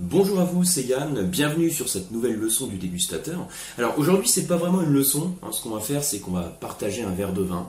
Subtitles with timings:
[0.00, 3.48] Bonjour à vous, c'est Yann, bienvenue sur cette nouvelle leçon du dégustateur.
[3.78, 5.48] Alors aujourd'hui c'est pas vraiment une leçon, hein.
[5.50, 7.68] ce qu'on va faire c'est qu'on va partager un verre de vin.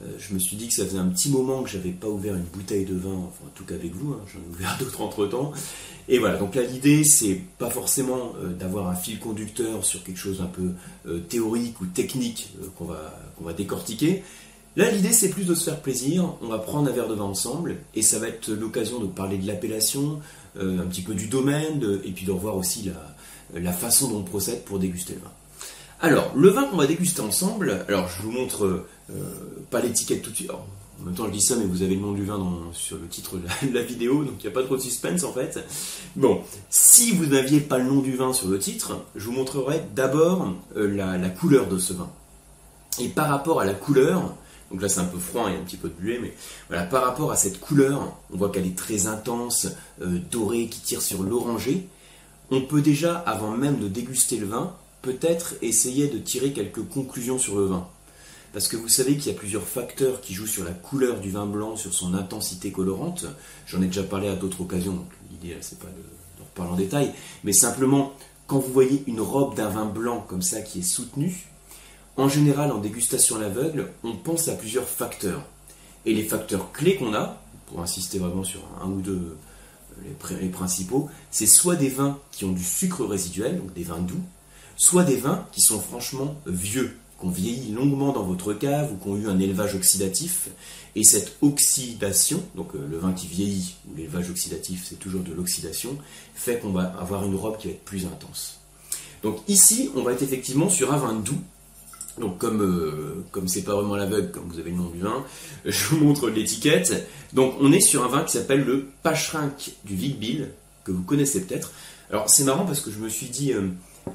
[0.00, 2.34] Euh, je me suis dit que ça faisait un petit moment que j'avais pas ouvert
[2.34, 4.20] une bouteille de vin, enfin en tout cas avec vous, hein.
[4.32, 5.52] j'en ai ouvert d'autres entre temps.
[6.08, 10.18] Et voilà, donc là l'idée c'est pas forcément euh, d'avoir un fil conducteur sur quelque
[10.18, 10.70] chose un peu
[11.06, 14.22] euh, théorique ou technique qu'on va, qu'on va décortiquer.
[14.76, 17.24] Là l'idée c'est plus de se faire plaisir, on va prendre un verre de vin
[17.24, 20.20] ensemble et ça va être l'occasion de parler de l'appellation,
[20.58, 22.90] euh, un petit peu du domaine, et puis de revoir aussi
[23.54, 25.32] la, façon dont on procède pour déguster le vin.
[26.02, 30.30] Alors, le vin qu'on va déguster ensemble, alors je vous montre euh, pas l'étiquette tout
[30.30, 30.50] de suite.
[30.50, 32.38] en même temps, je dis ça, mais vous avez le nom du vin
[32.74, 35.32] sur le titre de la, vidéo, donc il n'y a pas trop de suspense en
[35.32, 35.58] fait.
[36.16, 39.82] Bon, si vous n'aviez pas le nom du vin sur le titre, je vous montrerai
[39.94, 42.10] d'abord euh, la, la, couleur de ce vin.
[42.98, 44.34] Et par rapport à la couleur,
[44.70, 46.34] donc là c'est un peu froid, a un petit peu de buée, mais
[46.68, 49.68] voilà, par rapport à cette couleur, on voit qu'elle est très intense,
[50.02, 51.86] euh, dorée, qui tire sur l'orangé.
[52.50, 57.38] On peut déjà, avant même de déguster le vin, peut-être essayer de tirer quelques conclusions
[57.38, 57.88] sur le vin.
[58.52, 61.30] Parce que vous savez qu'il y a plusieurs facteurs qui jouent sur la couleur du
[61.30, 63.26] vin blanc, sur son intensité colorante.
[63.66, 66.76] J'en ai déjà parlé à d'autres occasions, donc l'idée c'est pas de, de reparler en
[66.76, 67.12] détail,
[67.44, 68.12] mais simplement
[68.46, 71.48] quand vous voyez une robe d'un vin blanc comme ça qui est soutenue,
[72.16, 75.42] en général, en dégustation à l'aveugle, on pense à plusieurs facteurs.
[76.06, 79.36] Et les facteurs clés qu'on a, pour insister vraiment sur un ou deux
[80.04, 83.98] euh, les, principaux, c'est soit des vins qui ont du sucre résiduel, donc des vins
[83.98, 84.22] doux,
[84.76, 88.96] soit des vins qui sont franchement vieux, qui ont vieilli longuement dans votre cave ou
[88.96, 90.48] qui ont eu un élevage oxydatif.
[90.94, 95.32] Et cette oxydation, donc euh, le vin qui vieillit ou l'élevage oxydatif, c'est toujours de
[95.32, 95.98] l'oxydation,
[96.34, 98.60] fait qu'on va avoir une robe qui va être plus intense.
[99.22, 101.40] Donc ici, on va être effectivement sur un vin doux,
[102.18, 105.24] donc comme euh, comme c'est pas vraiment l'aveugle, comme vous avez le nom du vin,
[105.64, 107.06] je vous montre l'étiquette.
[107.32, 110.48] Donc on est sur un vin qui s'appelle le Pachrink du Vigbil,
[110.84, 111.72] que vous connaissez peut-être.
[112.10, 113.68] Alors c'est marrant parce que je me suis dit euh,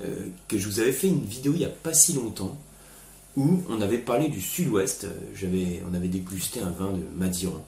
[0.04, 2.58] euh, que je vous avais fait une vidéo il n'y a pas si longtemps
[3.38, 5.08] où on avait parlé du sud-ouest.
[5.36, 7.66] J'avais, on avait dégusté un vin de Madiran.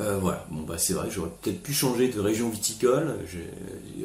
[0.00, 3.16] Euh, voilà, bon bah c'est vrai, j'aurais peut-être pu changer de région viticole.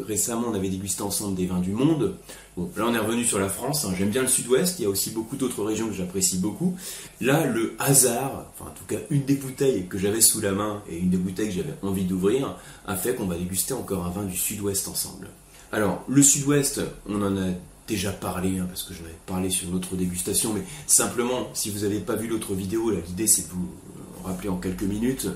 [0.07, 2.15] Récemment, on avait dégusté ensemble des vins du monde.
[2.57, 3.85] Bon, là, on est revenu sur la France.
[3.85, 3.93] Hein.
[3.95, 4.79] J'aime bien le Sud-Ouest.
[4.79, 6.75] Il y a aussi beaucoup d'autres régions que j'apprécie beaucoup.
[7.21, 10.81] Là, le hasard, enfin en tout cas une des bouteilles que j'avais sous la main
[10.89, 14.09] et une des bouteilles que j'avais envie d'ouvrir, a fait qu'on va déguster encore un
[14.09, 15.29] vin du Sud-Ouest ensemble.
[15.71, 17.51] Alors, le Sud-Ouest, on en a
[17.87, 21.69] déjà parlé, hein, parce que j'en avais parlé sur une autre dégustation, mais simplement, si
[21.69, 23.69] vous n'avez pas vu l'autre vidéo, l'idée c'est de vous
[24.23, 25.27] rappeler en quelques minutes.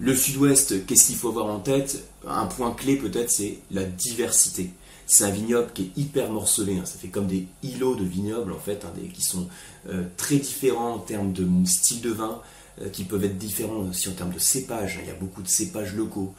[0.00, 2.04] Le sud-ouest, qu'est-ce qu'il faut avoir en tête?
[2.26, 4.70] Un point clé peut-être, c'est la diversité.
[5.06, 6.86] C'est un vignoble qui est hyper morcelé, hein.
[6.86, 9.48] ça fait comme des îlots de vignobles en fait, hein, qui sont
[9.88, 12.40] euh, très différents en termes de style de vin,
[12.80, 15.48] euh, qui peuvent être différents aussi en termes de cépages, il y a beaucoup de
[15.48, 16.34] cépages locaux.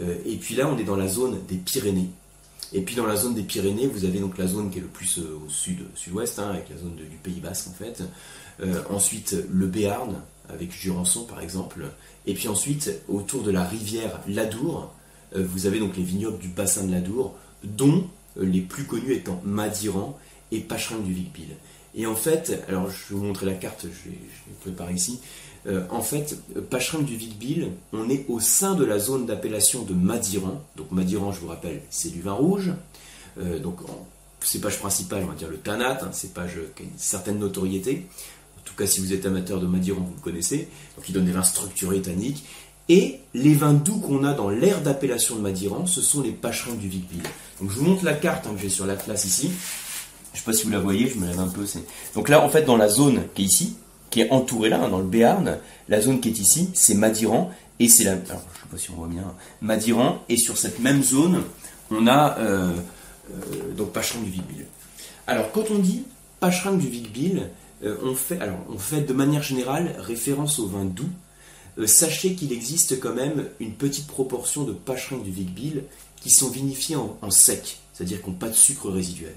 [0.00, 2.10] Euh, et puis là, on est dans la zone des Pyrénées.
[2.72, 4.88] Et puis dans la zone des Pyrénées, vous avez donc la zone qui est le
[4.88, 8.02] plus au sud, sud-ouest, hein, avec la zone du Pays Basque en fait.
[8.90, 10.16] ensuite, le Béarn,
[10.48, 11.84] avec Jurançon par exemple.
[12.26, 14.90] Et puis ensuite, autour de la rivière Ladour,
[15.34, 17.34] euh, vous avez donc les vignobles du bassin de Ladour,
[17.64, 18.06] dont
[18.38, 20.18] euh, les plus connus étant Madiran
[20.52, 21.48] et Pacherin du Vicbil.
[21.94, 24.18] Et en fait, alors je vais vous montrer la carte, je l'ai
[24.60, 25.20] préparée ici.
[25.66, 26.38] Euh, en fait,
[26.70, 30.62] Pacherin du Vicbil, on est au sein de la zone d'appellation de Madiran.
[30.76, 32.72] Donc Madiran, je vous rappelle, c'est du vin rouge.
[33.62, 34.06] donc en
[34.40, 38.06] cépage principal, on va dire le Tanat, un cépage qui a une certaine notoriété.
[38.66, 40.68] En tout cas, si vous êtes amateur de Madiran, vous le connaissez.
[40.96, 42.44] Donc, il donne des vins structurés tanniques.
[42.88, 46.74] Et les vins doux qu'on a dans l'aire d'appellation de Madiran, ce sont les Pacherins
[46.74, 47.22] du Vicville.
[47.60, 49.50] Donc, je vous montre la carte hein, que j'ai sur l'Atlas ici.
[50.32, 51.64] Je ne sais pas si vous la voyez, je me lève un peu.
[52.14, 53.76] Donc là, en fait, dans la zone qui est ici,
[54.10, 57.52] qui est entourée là, hein, dans le Béarn, la zone qui est ici, c'est Madiran.
[57.78, 58.14] Et c'est la.
[58.14, 58.34] Je ne sais
[58.70, 59.34] pas si on voit bien.
[59.60, 60.22] Madiran.
[60.28, 61.42] Et sur cette même zone,
[61.90, 62.72] on a euh,
[63.30, 64.66] euh, donc Pacherin du Vicville.
[65.26, 66.04] Alors, quand on dit
[66.40, 67.50] Pacherin du Vicville,
[67.84, 71.08] euh, on, fait, alors, on fait de manière générale référence au vin doux.
[71.78, 75.84] Euh, sachez qu'il existe quand même une petite proportion de pacherins du Vigbil
[76.20, 79.34] qui sont vinifiés en, sec, c'est-à-dire qui n'ont pas de sucre résiduel.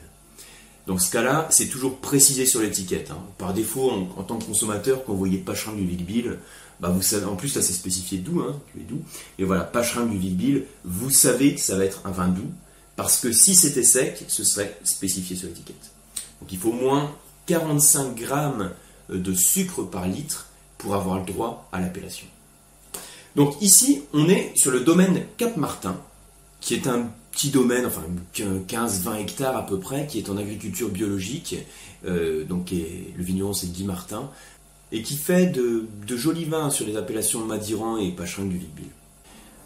[0.87, 3.11] Dans ce cas-là, c'est toujours précisé sur l'étiquette.
[3.11, 3.21] Hein.
[3.37, 6.39] Par défaut, en, tant que consommateur, quand vous voyez pacherin du Vigbil,
[6.79, 9.01] bah vous savez, en plus là c'est spécifié doux, hein, doux.
[9.37, 12.49] Et voilà, pacherin du Vigbil, vous savez que ça va être un vin doux,
[12.95, 15.91] parce que si c'était sec, ce serait spécifié sur l'étiquette.
[16.41, 17.13] Donc il faut au moins
[17.49, 18.71] 45 grammes
[19.09, 22.27] euh, de sucre par litre pour avoir le droit à l'appellation.
[23.35, 25.97] Donc ici, on est sur le domaine Cap-Martin,
[26.61, 28.03] qui est un petit domaine, enfin
[28.35, 31.55] 15-20 hectares à peu près, qui est en agriculture biologique.
[32.05, 34.29] Euh, donc le vigneron c'est Guy Martin,
[34.91, 38.87] et qui fait de, jolis vins sur les appellations Madiran et Pacherin du Vicbil.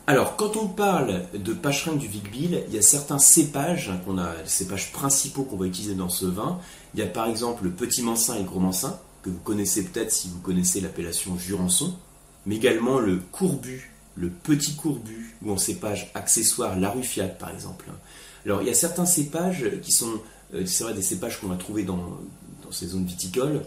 [0.05, 4.35] Alors, quand on parle de Pacherin du Vic-Bill, il y a certains cépages qu'on a,
[4.35, 6.59] les cépages principaux qu'on va utiliser dans ce vin.
[6.93, 9.81] Il y a par exemple le petit mansin et le gros mansin, que vous connaissez
[9.85, 11.95] peut-être si vous connaissez l'appellation Jurançon,
[12.45, 17.85] mais également le courbu, le petit courbu, ou en cépage accessoire la ruffiate par exemple.
[18.45, 20.19] Alors, il y a certains cépages qui sont,
[20.53, 22.19] euh, c'est vrai, des cépages qu'on va trouver dans,
[22.61, 23.61] dans ces zones viticoles.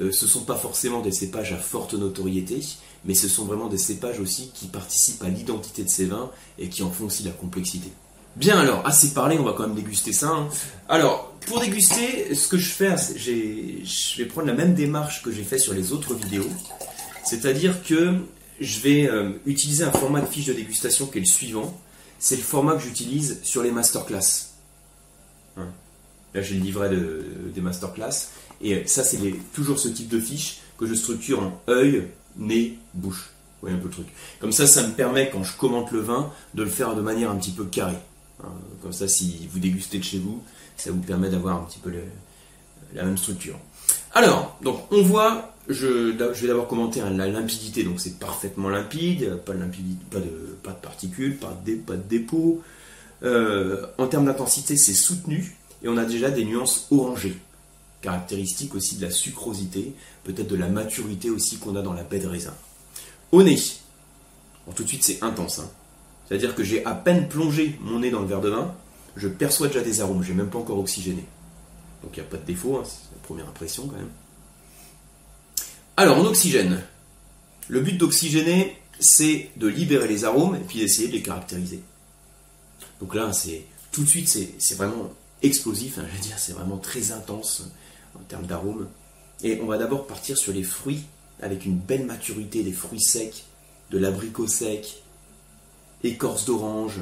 [0.00, 2.60] Euh, ce ne sont pas forcément des cépages à forte notoriété,
[3.06, 6.68] mais ce sont vraiment des cépages aussi qui participent à l'identité de ces vins et
[6.68, 7.90] qui en font aussi la complexité.
[8.36, 10.28] Bien alors, assez parlé, on va quand même déguster ça.
[10.28, 10.48] hein.
[10.88, 15.44] Alors, pour déguster, ce que je fais, je vais prendre la même démarche que j'ai
[15.44, 16.48] fait sur les autres vidéos.
[17.24, 18.14] C'est-à-dire que
[18.60, 21.78] je vais euh, utiliser un format de fiche de dégustation qui est le suivant.
[22.18, 24.48] C'est le format que j'utilise sur les masterclass.
[25.56, 25.68] Hein.
[26.34, 27.24] Là, j'ai le livret de-
[27.54, 28.28] des masterclass.
[28.62, 29.18] Et ça, c'est
[29.54, 32.06] toujours ce type de fiche que je structure en œil,
[32.38, 33.30] nez, bouche.
[33.60, 34.06] Vous voyez un peu le truc.
[34.40, 37.30] Comme ça, ça me permet, quand je commente le vin, de le faire de manière
[37.30, 37.98] un petit peu carrée.
[38.44, 38.48] Hein,
[38.82, 40.42] Comme ça, si vous dégustez de chez vous,
[40.76, 41.90] ça vous permet d'avoir un petit peu
[42.94, 43.58] la même structure.
[44.12, 49.36] Alors, donc on voit, je, vais d'abord commenter hein, la limpidité, donc c'est parfaitement limpide,
[49.44, 52.62] pas de, particules, pas de, dé- pas de dépôt.
[53.22, 57.36] Euh, en termes d'intensité, c'est soutenu, et on a déjà des nuances orangées,
[58.06, 59.92] caractéristiques aussi de la sucrosité,
[60.22, 62.54] peut-être de la maturité aussi qu'on a dans la baie de raisin.
[63.32, 63.58] Au nez,
[64.76, 65.68] tout de suite c'est intense, hein.
[66.28, 68.72] c'est-à-dire que j'ai à peine plongé mon nez dans le verre de vin,
[69.16, 71.24] je perçois déjà des arômes, j'ai même pas encore oxygéné.
[72.04, 74.12] Donc il n'y a pas de défaut, hein, c'est la première impression quand même.
[75.96, 76.84] Alors on oxygène.
[77.66, 81.80] Le but d'oxygéner, c'est de libérer les arômes et puis d'essayer de les caractériser.
[83.00, 85.10] Donc là, c'est tout de suite, c'est vraiment
[85.42, 87.64] explosif, hein, je c'est vraiment très intense
[88.20, 88.88] en termes d'arômes.
[89.42, 91.04] Et on va d'abord partir sur les fruits
[91.40, 93.44] avec une belle maturité, des fruits secs,
[93.90, 95.02] de l'abricot sec,
[96.02, 97.00] écorce d'orange.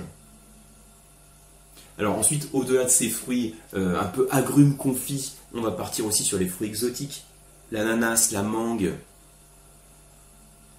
[1.99, 6.25] Alors ensuite, au-delà de ces fruits euh, un peu agrumes confits, on va partir aussi
[6.25, 7.25] sur les fruits exotiques,
[7.70, 8.93] l'ananas, la mangue.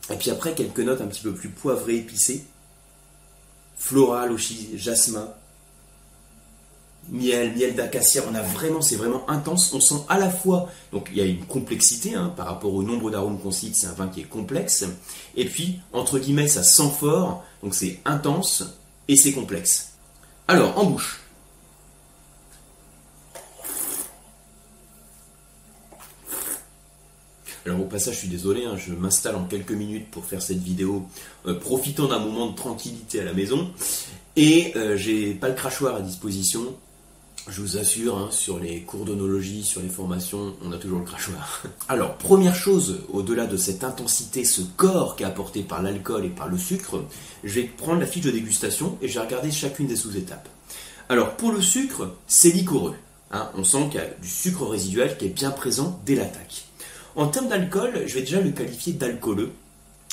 [0.10, 2.46] Et puis après, quelques notes un petit peu plus poivrées, épicées,
[3.78, 5.34] floral aussi, jasmin,
[7.10, 8.24] miel, miel d'acacia.
[8.30, 9.74] On a vraiment, c'est vraiment intense.
[9.74, 12.84] On sent à la fois, donc il y a une complexité hein, par rapport au
[12.84, 13.76] nombre d'arômes qu'on cite.
[13.76, 14.86] C'est un vin qui est complexe.
[15.36, 18.64] Et puis entre guillemets, ça sent fort, donc c'est intense
[19.08, 19.94] et c'est complexe.
[20.48, 21.22] Alors, en bouche.
[27.66, 30.62] Alors au passage, je suis désolé, hein, je m'installe en quelques minutes pour faire cette
[30.62, 31.08] vidéo,
[31.48, 33.72] euh, profitant d'un moment de tranquillité à la maison,
[34.36, 36.76] et euh, j'ai pas le crachoir à disposition.
[37.48, 41.06] Je vous assure, hein, sur les cours d'onologie, sur les formations, on a toujours le
[41.06, 41.62] crachoir.
[41.90, 46.30] Alors, première chose, au-delà de cette intensité, ce corps qui est apporté par l'alcool et
[46.30, 47.04] par le sucre,
[47.44, 50.50] je vais prendre la fiche de dégustation et je vais regarder chacune des sous-étapes.
[51.08, 52.96] Alors, pour le sucre, c'est liquoreux.
[53.32, 53.50] hein.
[53.56, 56.66] on sent qu'il y a du sucre résiduel qui est bien présent dès l'attaque.
[57.16, 59.52] En termes d'alcool, je vais déjà le qualifier d'alcooleux,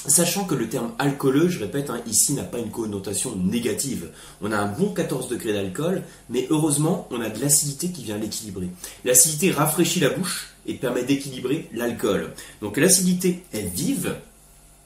[0.07, 4.11] sachant que le terme alcooleux, je répète, hein, ici n'a pas une connotation négative.
[4.41, 8.19] On a un bon 14 degrés d'alcool, mais heureusement, on a de l'acidité qui vient
[8.19, 8.69] l'équilibrer.
[9.05, 12.33] L'acidité rafraîchit la bouche et permet d'équilibrer l'alcool.
[12.61, 14.17] Donc l'acidité est vive,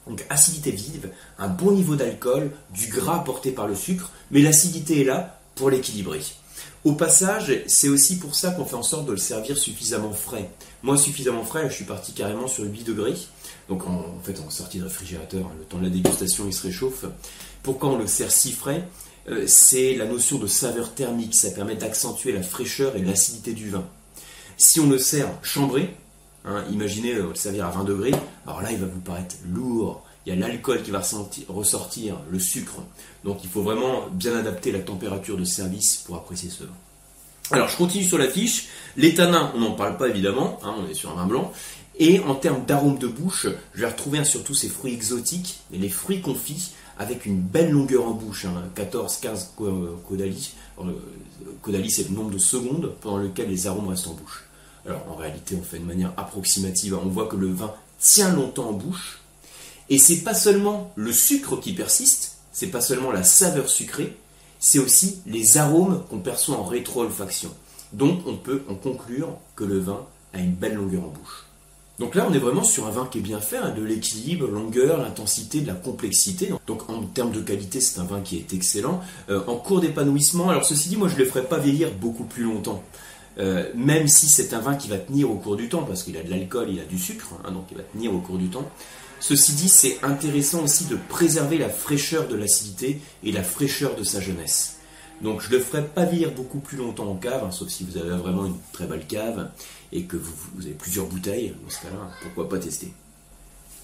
[0.07, 5.01] donc acidité vive, un bon niveau d'alcool, du gras apporté par le sucre, mais l'acidité
[5.01, 6.21] est là pour l'équilibrer.
[6.87, 10.49] Au passage, c'est aussi pour ça qu'on fait en sorte de le servir suffisamment frais.
[10.85, 13.17] Moi, suffisamment frais, je suis parti carrément sur 8 degrés.
[13.69, 16.63] Donc en, fait, en sortie de réfrigérateur, hein, le temps de la dégustation, il se
[16.63, 17.05] réchauffe.
[17.65, 18.87] Pourquoi on le sert si frais
[19.29, 21.35] Euh, C'est la notion de saveur thermique.
[21.35, 23.85] Ça permet d'accentuer la fraîcheur et l'acidité du vin.
[24.57, 25.93] Si on le sert chambré,
[26.45, 28.15] hein, imaginez euh, le servir à 20 degrés,
[28.47, 30.06] alors là, il va vous paraître lourd.
[30.27, 31.01] Il y a l'alcool qui va
[31.49, 32.83] ressortir, le sucre.
[33.23, 36.75] Donc il faut vraiment bien adapter la température de service pour apprécier ce vin.
[37.53, 38.67] Alors je continue sur la fiche.
[38.97, 41.53] Les tanins, on n'en parle pas évidemment, hein, on est sur un vin blanc.
[41.99, 45.89] Et en termes d'arôme de bouche, je vais retrouver surtout ces fruits exotiques et les
[45.89, 49.51] fruits confits avec une belle longueur en bouche, hein, 14-15
[50.09, 50.55] caudalie.
[51.63, 54.45] Caudalie, c'est le nombre de secondes pendant lequel les arômes restent en bouche.
[54.85, 56.99] Alors en réalité, on fait de manière approximative.
[57.01, 59.21] On voit que le vin tient longtemps en bouche.
[59.89, 64.17] Et c'est pas seulement le sucre qui persiste, c'est pas seulement la saveur sucrée,
[64.59, 67.51] c'est aussi les arômes qu'on perçoit en rétro-olfaction.
[67.93, 71.47] Donc on peut en conclure que le vin a une belle longueur en bouche.
[71.99, 74.47] Donc là, on est vraiment sur un vin qui est bien fait, hein, de l'équilibre,
[74.49, 76.53] longueur, l'intensité, de la complexité.
[76.67, 79.01] Donc en termes de qualité, c'est un vin qui est excellent.
[79.31, 82.25] Euh, en cours d'épanouissement, alors ceci dit, moi je ne le ferai pas vieillir beaucoup
[82.25, 82.83] plus longtemps.
[83.39, 86.17] Euh, même si c'est un vin qui va tenir au cours du temps, parce qu'il
[86.17, 88.49] a de l'alcool, il a du sucre, hein, donc il va tenir au cours du
[88.49, 88.69] temps.
[89.21, 94.05] Ceci dit, c'est intéressant aussi de préserver la fraîcheur de l'acidité et la fraîcheur de
[94.05, 94.77] sa jeunesse.
[95.23, 97.85] Donc je ne le ferai pas vieillir beaucoup plus longtemps en cave, hein, sauf si
[97.85, 99.51] vous avez vraiment une très belle cave
[99.93, 101.55] et que vous, avez plusieurs bouteilles.
[101.63, 102.93] Dans ce cas-là, pourquoi pas tester.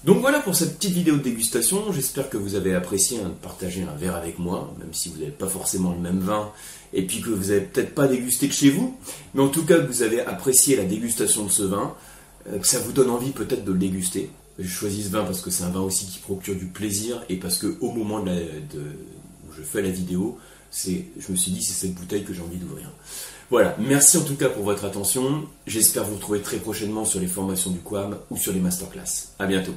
[0.03, 1.93] Donc voilà pour cette petite vidéo de dégustation.
[1.93, 5.31] J'espère que vous avez apprécié de partager un verre avec moi, même si vous n'avez
[5.31, 6.51] pas forcément le même vin
[6.91, 8.97] et puis que vous n'avez peut-être pas dégusté que chez vous,
[9.33, 11.95] mais en tout cas que vous avez apprécié la dégustation de ce vin,
[12.47, 14.29] euh, que ça vous donne envie peut-être de le déguster.
[14.59, 17.37] Je choisis ce vin parce que c'est un vin aussi qui procure du plaisir et
[17.37, 20.37] parce que au moment de, où je fais la vidéo,
[20.71, 22.91] je me suis dit c'est cette bouteille que j'ai envie d'ouvrir.
[23.49, 25.45] Voilà, merci en tout cas pour votre attention.
[25.65, 29.29] J'espère vous retrouver très prochainement sur les formations du QAM ou sur les masterclass.
[29.39, 29.73] A bientôt.